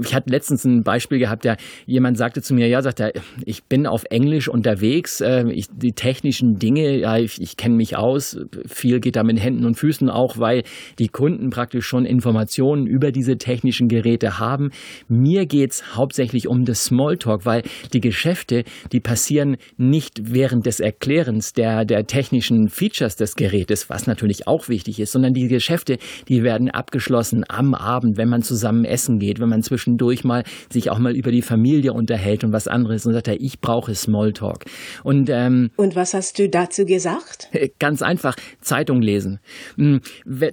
ich 0.00 0.14
hatte 0.14 0.30
letztens 0.30 0.64
ein 0.64 0.82
Beispiel 0.82 1.18
gehabt, 1.18 1.44
der 1.44 1.56
jemand 1.86 2.18
sagte 2.18 2.42
zu 2.42 2.54
mir, 2.54 2.68
ja, 2.68 2.82
sagt 2.82 3.00
er, 3.00 3.12
ich 3.44 3.64
bin 3.64 3.86
auf 3.86 4.04
Englisch 4.10 4.48
unterwegs, 4.48 5.20
äh, 5.20 5.44
ich, 5.50 5.66
die 5.72 5.92
technischen 5.92 6.58
Dinge, 6.58 6.98
ja, 6.98 7.18
ich, 7.18 7.40
ich 7.40 7.56
kenne 7.56 7.76
mich 7.76 7.96
aus, 7.96 8.38
viel 8.66 9.00
geht 9.00 9.16
da 9.16 9.22
mit 9.22 9.40
Händen 9.42 9.64
und 9.64 9.76
Füßen 9.76 10.08
auch, 10.08 10.38
weil 10.38 10.62
die 10.98 11.08
Kunden 11.08 11.50
praktisch 11.50 11.86
schon 11.86 12.04
Informationen 12.04 12.86
über 12.86 13.12
diese 13.12 13.36
technischen 13.36 13.88
Geräte 13.88 14.38
haben. 14.38 14.70
Mir 15.08 15.46
geht's 15.46 15.96
hauptsächlich 15.96 16.48
um 16.48 16.64
das 16.64 16.84
Smalltalk, 16.84 17.44
weil 17.46 17.62
die 17.92 18.00
Geschäfte, 18.00 18.64
die 18.92 19.00
passieren 19.00 19.56
nicht 19.76 20.32
während 20.32 20.66
des 20.66 20.80
Erklärens 20.80 21.52
der, 21.52 21.84
der 21.84 22.06
technischen 22.06 22.68
Features 22.68 23.16
des 23.16 23.36
Gerätes, 23.36 23.90
was 23.90 24.06
natürlich 24.06 24.46
auch 24.46 24.68
wichtig 24.68 25.00
ist, 25.00 25.12
sondern 25.12 25.34
die 25.34 25.48
Geschäfte, 25.48 25.98
die 26.28 26.42
werden 26.42 26.70
abgeschlossen 26.70 27.44
am 27.48 27.74
Abend, 27.74 28.16
wenn 28.16 28.28
man 28.28 28.42
zusammen 28.52 28.84
essen 28.84 29.18
geht, 29.18 29.40
wenn 29.40 29.48
man 29.48 29.62
zwischendurch 29.62 30.24
mal 30.24 30.44
sich 30.70 30.90
auch 30.90 30.98
mal 30.98 31.16
über 31.16 31.32
die 31.32 31.40
Familie 31.40 31.94
unterhält 31.94 32.44
und 32.44 32.52
was 32.52 32.68
anderes 32.68 33.06
und 33.06 33.14
sagt 33.14 33.28
er, 33.28 33.40
ich 33.40 33.60
brauche 33.60 33.94
Smalltalk. 33.94 34.66
Und, 35.02 35.30
ähm, 35.30 35.70
und 35.76 35.96
was 35.96 36.12
hast 36.12 36.38
du 36.38 36.48
dazu 36.50 36.84
gesagt? 36.84 37.48
Ganz 37.78 38.02
einfach, 38.02 38.36
Zeitung 38.60 39.00
lesen. 39.00 39.40
Hm, 39.76 40.00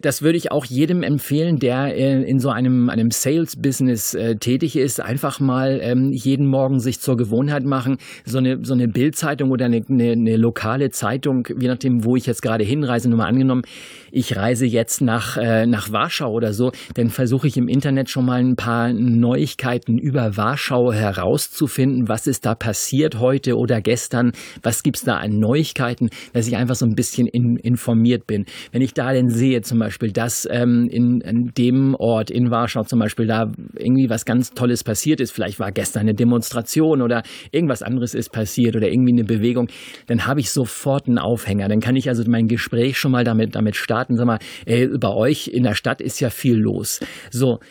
das 0.02 0.22
würde 0.22 0.38
ich 0.38 0.52
auch 0.52 0.64
jedem 0.64 1.04
empfehlen, 1.04 1.60
der 1.60 1.96
äh, 1.96 2.24
in 2.24 2.40
so 2.40 2.50
einem, 2.50 2.90
einem 2.90 3.12
Sales-Business 3.12 4.14
äh, 4.14 4.38
tätig 4.38 4.78
ist, 4.78 5.02
einfach 5.02 5.42
mal 5.42 5.80
ähm, 5.84 6.14
jeden 6.14 6.48
Morgen 6.48 6.80
sich 6.80 7.02
zur 7.02 7.18
Gewohnheit 7.18 7.66
machen, 7.66 7.98
so 8.26 8.38
eine, 8.38 8.64
so 8.64 8.74
eine 8.74 8.88
Bildzeitung 8.88 9.52
oder 9.52 9.66
eine, 9.66 9.84
eine, 9.90 10.12
eine 10.14 10.38
lokale 10.38 10.90
Zeitung, 10.90 11.48
je 11.60 11.68
nachdem, 11.68 12.06
wo 12.06 12.16
ich 12.16 12.26
jetzt 12.26 12.42
gerade 12.42 12.64
hinreise, 12.64 13.10
nur 13.10 13.18
mal 13.18 13.28
angenommen, 13.28 13.64
ich 14.12 14.38
reise 14.38 14.66
jetzt 14.66 15.02
nach, 15.02 15.36
äh, 15.38 15.66
nach 15.66 15.92
Warschau 15.92 16.32
oder 16.32 16.54
so, 16.54 16.72
dann 16.94 17.10
versuche 17.10 17.48
ich 17.48 17.58
im 17.58 17.68
Internet 17.68 17.89
Internet 17.90 18.12
schon 18.12 18.26
mal 18.28 18.40
ein 18.40 18.56
paar 18.56 18.94
Neuigkeiten 18.94 19.98
über 19.98 20.38
Warschau 20.38 20.94
herauszufinden. 20.94 22.08
Was 22.08 22.28
ist 22.28 22.46
da 22.46 22.54
passiert 22.54 23.20
heute 23.20 23.58
oder 23.58 23.82
gestern? 23.82 24.32
Was 24.62 24.84
gibt 24.84 24.98
es 24.98 25.04
da 25.04 25.16
an 25.16 25.40
Neuigkeiten, 25.40 26.10
dass 26.34 26.48
ich 26.48 26.56
einfach 26.56 26.76
so 26.76 26.86
ein 26.86 26.94
bisschen 26.94 27.26
in, 27.26 27.58
informiert 27.58 28.28
bin. 28.28 28.46
Wenn 28.72 28.84
ich 28.84 28.94
da 28.94 29.12
denn 29.12 29.30
sehe, 29.30 29.62
zum 29.62 29.80
Beispiel, 29.80 30.12
dass 30.12 30.48
ähm, 30.52 30.88
in, 30.92 31.22
in, 31.22 31.52
dem 31.58 31.96
Ort 31.96 32.30
in 32.30 32.52
Warschau 32.52 32.84
zum 32.84 33.00
Beispiel 33.00 33.26
da 33.26 33.52
irgendwie 33.76 34.08
was 34.08 34.24
ganz 34.24 34.52
Tolles 34.52 34.84
passiert 34.84 35.20
ist, 35.20 35.32
vielleicht 35.32 35.60
war 35.60 35.72
gestern 35.72 36.02
eine 36.02 36.14
Demonstration 36.14 37.02
oder 37.02 37.24
irgendwas 37.52 37.82
anderes 37.82 38.14
ist 38.14 38.32
passiert 38.32 38.76
oder 38.76 38.88
irgendwie 38.88 39.14
eine 39.14 39.24
Bewegung, 39.24 39.68
dann 40.06 40.28
habe 40.28 40.42
ich 40.42 40.52
sofort 40.52 41.08
einen 41.08 41.18
Aufhänger. 41.18 41.68
Dann 41.68 41.80
kann 41.80 41.96
ich 41.96 42.08
also 42.08 42.24
mein 42.28 42.48
Gespräch 42.48 43.00
schon 43.00 43.12
mal 43.12 43.24
damit, 43.24 43.56
damit 43.56 43.76
starten. 43.76 44.16
Sag 44.16 44.28
mal, 44.28 44.40
ey, 44.68 44.88
bei 45.00 45.10
euch 45.10 45.48
in 45.48 45.64
der 45.64 45.74
Stadt 45.74 46.02
ist 46.02 46.20
ja 46.20 46.30
viel 46.30 46.56
los. 46.56 47.00
So, 47.32 47.58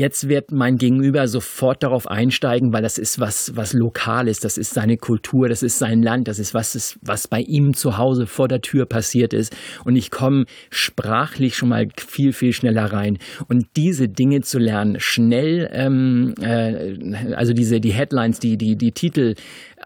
Jetzt 0.00 0.30
wird 0.30 0.50
mein 0.50 0.78
Gegenüber 0.78 1.28
sofort 1.28 1.82
darauf 1.82 2.10
einsteigen, 2.10 2.72
weil 2.72 2.80
das 2.80 2.96
ist 2.96 3.20
was, 3.20 3.54
was 3.54 3.74
Lokales, 3.74 4.40
das 4.40 4.56
ist 4.56 4.72
seine 4.72 4.96
Kultur, 4.96 5.46
das 5.46 5.62
ist 5.62 5.78
sein 5.78 6.02
Land, 6.02 6.26
das 6.26 6.38
ist 6.38 6.54
was, 6.54 6.98
was 7.02 7.28
bei 7.28 7.40
ihm 7.42 7.74
zu 7.74 7.98
Hause 7.98 8.26
vor 8.26 8.48
der 8.48 8.62
Tür 8.62 8.86
passiert 8.86 9.34
ist. 9.34 9.54
Und 9.84 9.96
ich 9.96 10.10
komme 10.10 10.46
sprachlich 10.70 11.54
schon 11.54 11.68
mal 11.68 11.86
viel, 11.98 12.32
viel 12.32 12.54
schneller 12.54 12.90
rein. 12.90 13.18
Und 13.48 13.66
diese 13.76 14.08
Dinge 14.08 14.40
zu 14.40 14.58
lernen, 14.58 14.98
schnell, 15.00 15.68
ähm, 15.70 16.32
äh, 16.40 17.34
also 17.34 17.52
diese, 17.52 17.78
die 17.78 17.92
Headlines, 17.92 18.38
die, 18.38 18.56
die, 18.56 18.76
die 18.76 18.92
Titel 18.92 19.34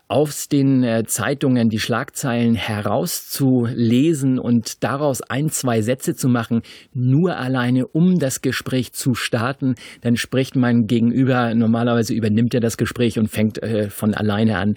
aus 0.07 0.49
den 0.49 0.85
äh, 0.85 1.05
Zeitungen 1.07 1.71
die 1.71 1.81
Schlagzeilen 1.81 2.55
herauszulesen 2.55 4.39
und 4.39 4.85
daraus 4.85 5.23
ein, 5.23 5.51
zwei 5.51 5.83
Sätze 5.83 6.15
zu 6.15 6.29
machen, 6.29 6.63
nur 6.93 7.37
alleine 7.37 7.87
um 7.87 8.19
das 8.19 8.43
Gespräch 8.43 8.93
zu 8.93 9.15
starten, 9.15 9.75
dann 10.05 10.17
spricht 10.17 10.55
mein 10.55 10.87
Gegenüber, 10.87 11.55
normalerweise 11.55 12.15
übernimmt 12.15 12.55
er 12.55 12.61
das 12.61 12.77
Gespräch 12.77 13.19
und 13.19 13.29
fängt 13.29 13.63
äh, 13.63 13.89
von 13.89 14.15
alleine 14.15 14.59
an. 14.59 14.75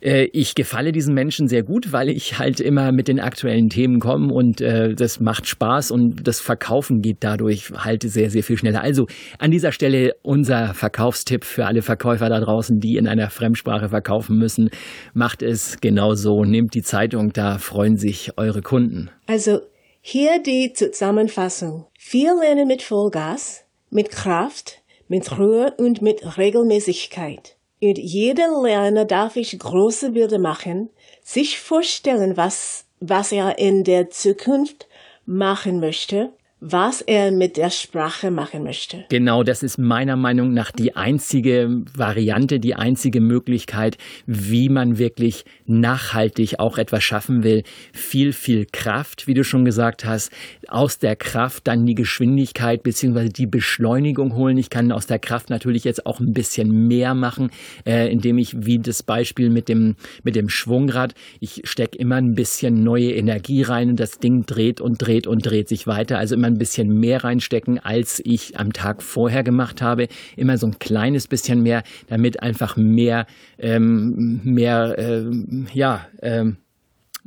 Äh, 0.00 0.28
ich 0.32 0.54
gefalle 0.54 0.92
diesen 0.92 1.14
Menschen 1.14 1.48
sehr 1.48 1.62
gut, 1.62 1.92
weil 1.92 2.08
ich 2.08 2.38
halt 2.38 2.60
immer 2.60 2.90
mit 2.92 3.08
den 3.08 3.20
aktuellen 3.20 3.68
Themen 3.68 4.00
komme 4.00 4.32
und 4.32 4.62
äh, 4.62 4.94
das 4.94 5.20
macht 5.20 5.46
Spaß 5.46 5.90
und 5.90 6.26
das 6.26 6.40
Verkaufen 6.40 7.00
geht 7.00 7.18
dadurch 7.20 7.70
halt 7.76 8.02
sehr, 8.02 8.30
sehr 8.30 8.42
viel 8.42 8.56
schneller. 8.56 8.82
Also 8.82 9.06
an 9.38 9.50
dieser 9.50 9.70
Stelle 9.70 10.12
unser 10.22 10.72
Verkaufstipp 10.72 11.44
für 11.44 11.66
alle 11.66 11.82
Verkäufer 11.82 12.30
da 12.30 12.40
draußen, 12.40 12.78
die 12.78 12.96
in 12.96 13.06
einer 13.06 13.28
Fremdsprache 13.28 13.90
verkaufen 13.90 14.38
müssen. 14.38 14.70
Macht 15.12 15.42
es 15.42 15.78
genauso. 15.80 16.44
Nehmt 16.44 16.74
die 16.74 16.82
Zeitung, 16.82 17.32
da 17.34 17.58
freuen 17.58 17.96
sich 17.96 18.32
eure 18.38 18.62
Kunden. 18.62 19.10
Also 19.26 19.60
hier 20.00 20.42
die 20.42 20.72
Zusammenfassung. 20.74 21.86
Viel 21.98 22.32
lernen 22.38 22.68
mit 22.68 22.82
Vollgas, 22.82 23.63
mit 23.90 24.10
Kraft, 24.10 24.82
mit 25.08 25.38
Ruhe 25.38 25.74
und 25.78 26.02
mit 26.02 26.38
Regelmäßigkeit. 26.38 27.56
Und 27.82 27.98
jeder 27.98 28.62
Lerner 28.62 29.04
darf 29.04 29.36
ich 29.36 29.58
große 29.58 30.10
Bilder 30.10 30.38
machen, 30.38 30.90
sich 31.22 31.60
vorstellen, 31.60 32.36
was, 32.36 32.86
was 33.00 33.32
er 33.32 33.58
in 33.58 33.84
der 33.84 34.10
Zukunft 34.10 34.88
machen 35.26 35.80
möchte, 35.80 36.32
was 36.66 37.02
er 37.02 37.30
mit 37.30 37.58
der 37.58 37.68
Sprache 37.68 38.30
machen 38.30 38.64
möchte. 38.64 39.04
Genau, 39.10 39.42
das 39.42 39.62
ist 39.62 39.76
meiner 39.76 40.16
Meinung 40.16 40.54
nach 40.54 40.70
die 40.70 40.96
einzige 40.96 41.82
Variante, 41.94 42.58
die 42.58 42.74
einzige 42.74 43.20
Möglichkeit, 43.20 43.98
wie 44.24 44.70
man 44.70 44.96
wirklich 44.96 45.44
nachhaltig 45.66 46.60
auch 46.60 46.78
etwas 46.78 47.04
schaffen 47.04 47.42
will. 47.42 47.64
Viel, 47.92 48.32
viel 48.32 48.66
Kraft, 48.72 49.26
wie 49.26 49.34
du 49.34 49.44
schon 49.44 49.66
gesagt 49.66 50.06
hast, 50.06 50.32
aus 50.66 50.98
der 50.98 51.16
Kraft 51.16 51.66
dann 51.66 51.84
die 51.84 51.94
Geschwindigkeit 51.94 52.82
bzw. 52.82 53.28
die 53.28 53.46
Beschleunigung 53.46 54.34
holen. 54.34 54.56
Ich 54.56 54.70
kann 54.70 54.90
aus 54.90 55.06
der 55.06 55.18
Kraft 55.18 55.50
natürlich 55.50 55.84
jetzt 55.84 56.06
auch 56.06 56.18
ein 56.18 56.32
bisschen 56.32 56.88
mehr 56.88 57.12
machen, 57.12 57.50
äh, 57.84 58.10
indem 58.10 58.38
ich, 58.38 58.64
wie 58.64 58.78
das 58.78 59.02
Beispiel 59.02 59.50
mit 59.50 59.68
dem, 59.68 59.96
mit 60.22 60.34
dem 60.34 60.48
Schwungrad, 60.48 61.14
ich 61.40 61.60
stecke 61.64 61.98
immer 61.98 62.16
ein 62.16 62.34
bisschen 62.34 62.82
neue 62.82 63.12
Energie 63.12 63.60
rein 63.60 63.90
und 63.90 64.00
das 64.00 64.18
Ding 64.18 64.46
dreht 64.46 64.80
und 64.80 64.96
dreht 64.96 65.26
und 65.26 65.44
dreht 65.44 65.68
sich 65.68 65.86
weiter. 65.86 66.16
Also 66.16 66.34
immer 66.34 66.53
ein 66.54 66.58
bisschen 66.58 67.00
mehr 67.00 67.24
reinstecken, 67.24 67.78
als 67.78 68.20
ich 68.24 68.58
am 68.58 68.72
Tag 68.72 69.02
vorher 69.02 69.42
gemacht 69.42 69.82
habe. 69.82 70.08
Immer 70.36 70.58
so 70.58 70.66
ein 70.66 70.78
kleines 70.78 71.28
bisschen 71.28 71.62
mehr, 71.62 71.82
damit 72.08 72.42
einfach 72.42 72.76
mehr, 72.76 73.26
ähm, 73.58 74.40
mehr, 74.44 74.98
äh, 74.98 75.24
ja, 75.72 76.06
ähm, 76.22 76.56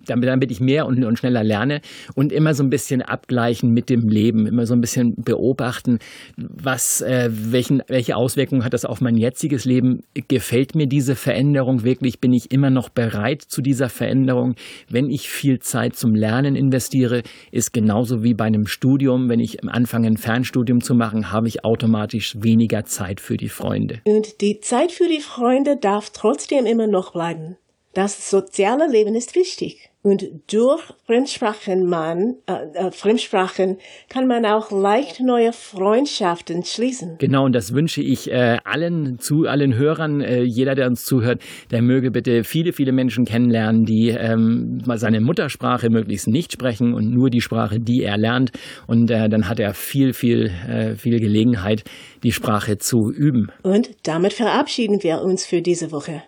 damit, 0.05 0.29
damit 0.29 0.51
ich 0.51 0.59
mehr 0.59 0.85
und, 0.85 1.03
und 1.03 1.17
schneller 1.17 1.43
lerne 1.43 1.81
und 2.15 2.31
immer 2.31 2.53
so 2.53 2.63
ein 2.63 2.69
bisschen 2.69 3.01
abgleichen 3.01 3.71
mit 3.71 3.89
dem 3.89 4.07
Leben, 4.07 4.47
immer 4.47 4.65
so 4.65 4.73
ein 4.73 4.81
bisschen 4.81 5.15
beobachten, 5.15 5.99
was, 6.37 7.01
äh, 7.01 7.29
welchen, 7.31 7.81
welche 7.87 8.15
Auswirkungen 8.15 8.63
hat 8.63 8.73
das 8.73 8.85
auf 8.85 9.01
mein 9.01 9.17
jetziges 9.17 9.65
Leben? 9.65 10.01
Gefällt 10.27 10.75
mir 10.75 10.87
diese 10.87 11.15
Veränderung 11.15 11.83
wirklich? 11.83 12.19
Bin 12.19 12.33
ich 12.33 12.51
immer 12.51 12.69
noch 12.69 12.89
bereit 12.89 13.41
zu 13.41 13.61
dieser 13.61 13.89
Veränderung? 13.89 14.55
Wenn 14.89 15.09
ich 15.09 15.29
viel 15.29 15.59
Zeit 15.59 15.95
zum 15.95 16.15
Lernen 16.15 16.55
investiere, 16.55 17.23
ist 17.51 17.73
genauso 17.73 18.23
wie 18.23 18.33
bei 18.33 18.45
einem 18.45 18.67
Studium, 18.67 19.29
wenn 19.29 19.39
ich 19.39 19.63
anfange, 19.63 20.07
ein 20.07 20.17
Fernstudium 20.17 20.81
zu 20.81 20.93
machen, 20.93 21.31
habe 21.31 21.47
ich 21.47 21.65
automatisch 21.65 22.35
weniger 22.39 22.85
Zeit 22.85 23.19
für 23.19 23.37
die 23.37 23.49
Freunde. 23.49 24.01
Und 24.05 24.41
die 24.41 24.59
Zeit 24.59 24.91
für 24.91 25.07
die 25.07 25.21
Freunde 25.21 25.77
darf 25.77 26.11
trotzdem 26.11 26.65
immer 26.65 26.87
noch 26.87 27.11
bleiben. 27.13 27.57
Das 27.97 28.29
soziale 28.29 28.87
Leben 28.87 29.15
ist 29.15 29.33
wichtig. 29.33 29.89
Und 30.03 30.23
durch 30.51 30.83
Fremdsprachen, 31.07 31.89
man, 31.89 32.35
äh, 32.45 32.67
äh, 32.75 32.91
Fremdsprachen 32.91 33.77
kann 34.07 34.27
man 34.27 34.45
auch 34.45 34.69
leicht 34.69 35.19
neue 35.19 35.51
Freundschaften 35.51 36.63
schließen. 36.63 37.15
Genau, 37.17 37.45
und 37.45 37.55
das 37.55 37.73
wünsche 37.73 38.03
ich 38.03 38.29
äh, 38.29 38.59
allen 38.63 39.17
zu 39.17 39.47
allen 39.47 39.75
Hörern, 39.75 40.21
äh, 40.21 40.43
jeder, 40.43 40.75
der 40.75 40.85
uns 40.85 41.05
zuhört, 41.05 41.41
der 41.71 41.81
möge 41.81 42.11
bitte 42.11 42.43
viele, 42.43 42.71
viele 42.71 42.91
Menschen 42.91 43.25
kennenlernen, 43.25 43.83
die 43.83 44.09
ähm, 44.09 44.83
seine 44.93 45.19
Muttersprache 45.19 45.89
möglichst 45.89 46.27
nicht 46.27 46.53
sprechen 46.53 46.93
und 46.93 47.09
nur 47.09 47.31
die 47.31 47.41
Sprache, 47.41 47.79
die 47.79 48.03
er 48.03 48.19
lernt. 48.19 48.51
Und 48.85 49.09
äh, 49.09 49.27
dann 49.27 49.49
hat 49.49 49.59
er 49.59 49.73
viel, 49.73 50.13
viel, 50.13 50.51
äh, 50.69 50.93
viel 50.93 51.19
Gelegenheit, 51.19 51.83
die 52.21 52.31
Sprache 52.31 52.77
zu 52.77 53.11
üben. 53.11 53.51
Und 53.63 53.89
damit 54.03 54.33
verabschieden 54.33 55.01
wir 55.01 55.23
uns 55.23 55.47
für 55.47 55.63
diese 55.63 55.91
Woche. 55.91 56.21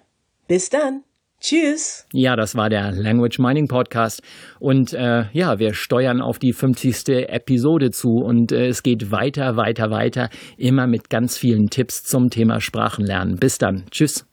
Bis 0.48 0.72
dann. 0.72 1.04
Tschüss. 1.42 2.06
Ja, 2.12 2.36
das 2.36 2.56
war 2.56 2.70
der 2.70 2.92
Language 2.92 3.40
Mining 3.40 3.68
Podcast. 3.68 4.22
Und 4.60 4.94
äh, 4.94 5.26
ja, 5.32 5.58
wir 5.58 5.74
steuern 5.74 6.22
auf 6.22 6.38
die 6.38 6.52
50. 6.52 7.30
Episode 7.30 7.92
zu 7.92 8.10
und 8.18 8.52
äh, 8.52 8.68
es 8.68 8.84
geht 8.84 9.12
weiter, 9.12 9.56
weiter, 9.56 9.90
weiter, 9.90 10.30
immer 10.58 10.86
mit 10.86 11.10
ganz 11.10 11.38
vielen 11.38 11.70
Tipps 11.70 12.04
zum 12.04 12.30
Thema 12.30 12.60
Sprachenlernen. 12.60 13.38
Bis 13.38 13.58
dann. 13.58 13.86
Tschüss. 13.90 14.26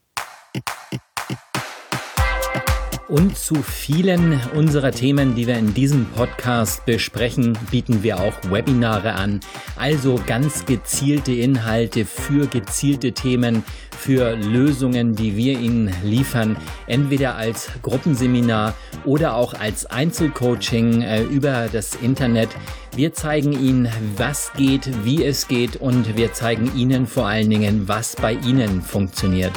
Und 3.08 3.38
zu 3.38 3.54
vielen 3.62 4.40
unserer 4.54 4.90
Themen, 4.90 5.36
die 5.36 5.46
wir 5.46 5.56
in 5.56 5.72
diesem 5.74 6.06
Podcast 6.06 6.84
besprechen, 6.86 7.56
bieten 7.70 8.02
wir 8.02 8.18
auch 8.18 8.34
Webinare 8.50 9.12
an. 9.12 9.38
Also 9.76 10.20
ganz 10.26 10.64
gezielte 10.66 11.32
Inhalte 11.32 12.04
für 12.04 12.48
gezielte 12.48 13.12
Themen, 13.12 13.62
für 13.96 14.34
Lösungen, 14.34 15.14
die 15.14 15.36
wir 15.36 15.56
Ihnen 15.56 15.94
liefern, 16.02 16.56
entweder 16.88 17.36
als 17.36 17.70
Gruppenseminar 17.82 18.74
oder 19.04 19.36
auch 19.36 19.54
als 19.54 19.86
Einzelcoaching 19.86 21.02
äh, 21.02 21.22
über 21.22 21.68
das 21.72 21.94
Internet. 21.94 22.48
Wir 22.96 23.12
zeigen 23.12 23.52
Ihnen, 23.52 23.88
was 24.16 24.52
geht, 24.56 25.04
wie 25.04 25.24
es 25.24 25.46
geht 25.46 25.76
und 25.76 26.16
wir 26.16 26.32
zeigen 26.32 26.76
Ihnen 26.76 27.06
vor 27.06 27.26
allen 27.26 27.50
Dingen, 27.50 27.86
was 27.86 28.16
bei 28.16 28.32
Ihnen 28.32 28.82
funktioniert 28.82 29.52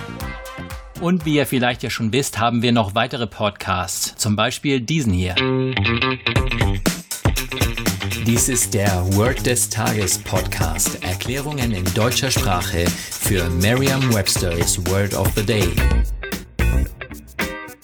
Und 1.02 1.26
wie 1.26 1.36
ihr 1.36 1.46
vielleicht 1.46 1.84
ja 1.84 1.90
schon 1.90 2.12
wisst, 2.12 2.40
haben 2.40 2.62
wir 2.62 2.74
noch 2.74 2.94
weitere 2.94 3.28
Podcasts, 3.28 4.16
zum 4.16 4.36
Beispiel 4.36 4.82
diesen 4.82 5.14
hier. 5.14 5.36
Dies 8.26 8.50
ist 8.50 8.74
der 8.74 9.06
Word 9.16 9.46
des 9.46 9.70
Tages 9.70 10.20
Podcast. 10.20 11.02
Erklärungen 11.04 11.72
in 11.72 11.86
deutscher 11.94 12.30
Sprache 12.30 12.86
für 12.88 13.50
Merriam-Webster's 13.50 14.86
Word 14.88 15.16
of 15.16 15.30
the 15.36 15.46
Day. 15.46 15.70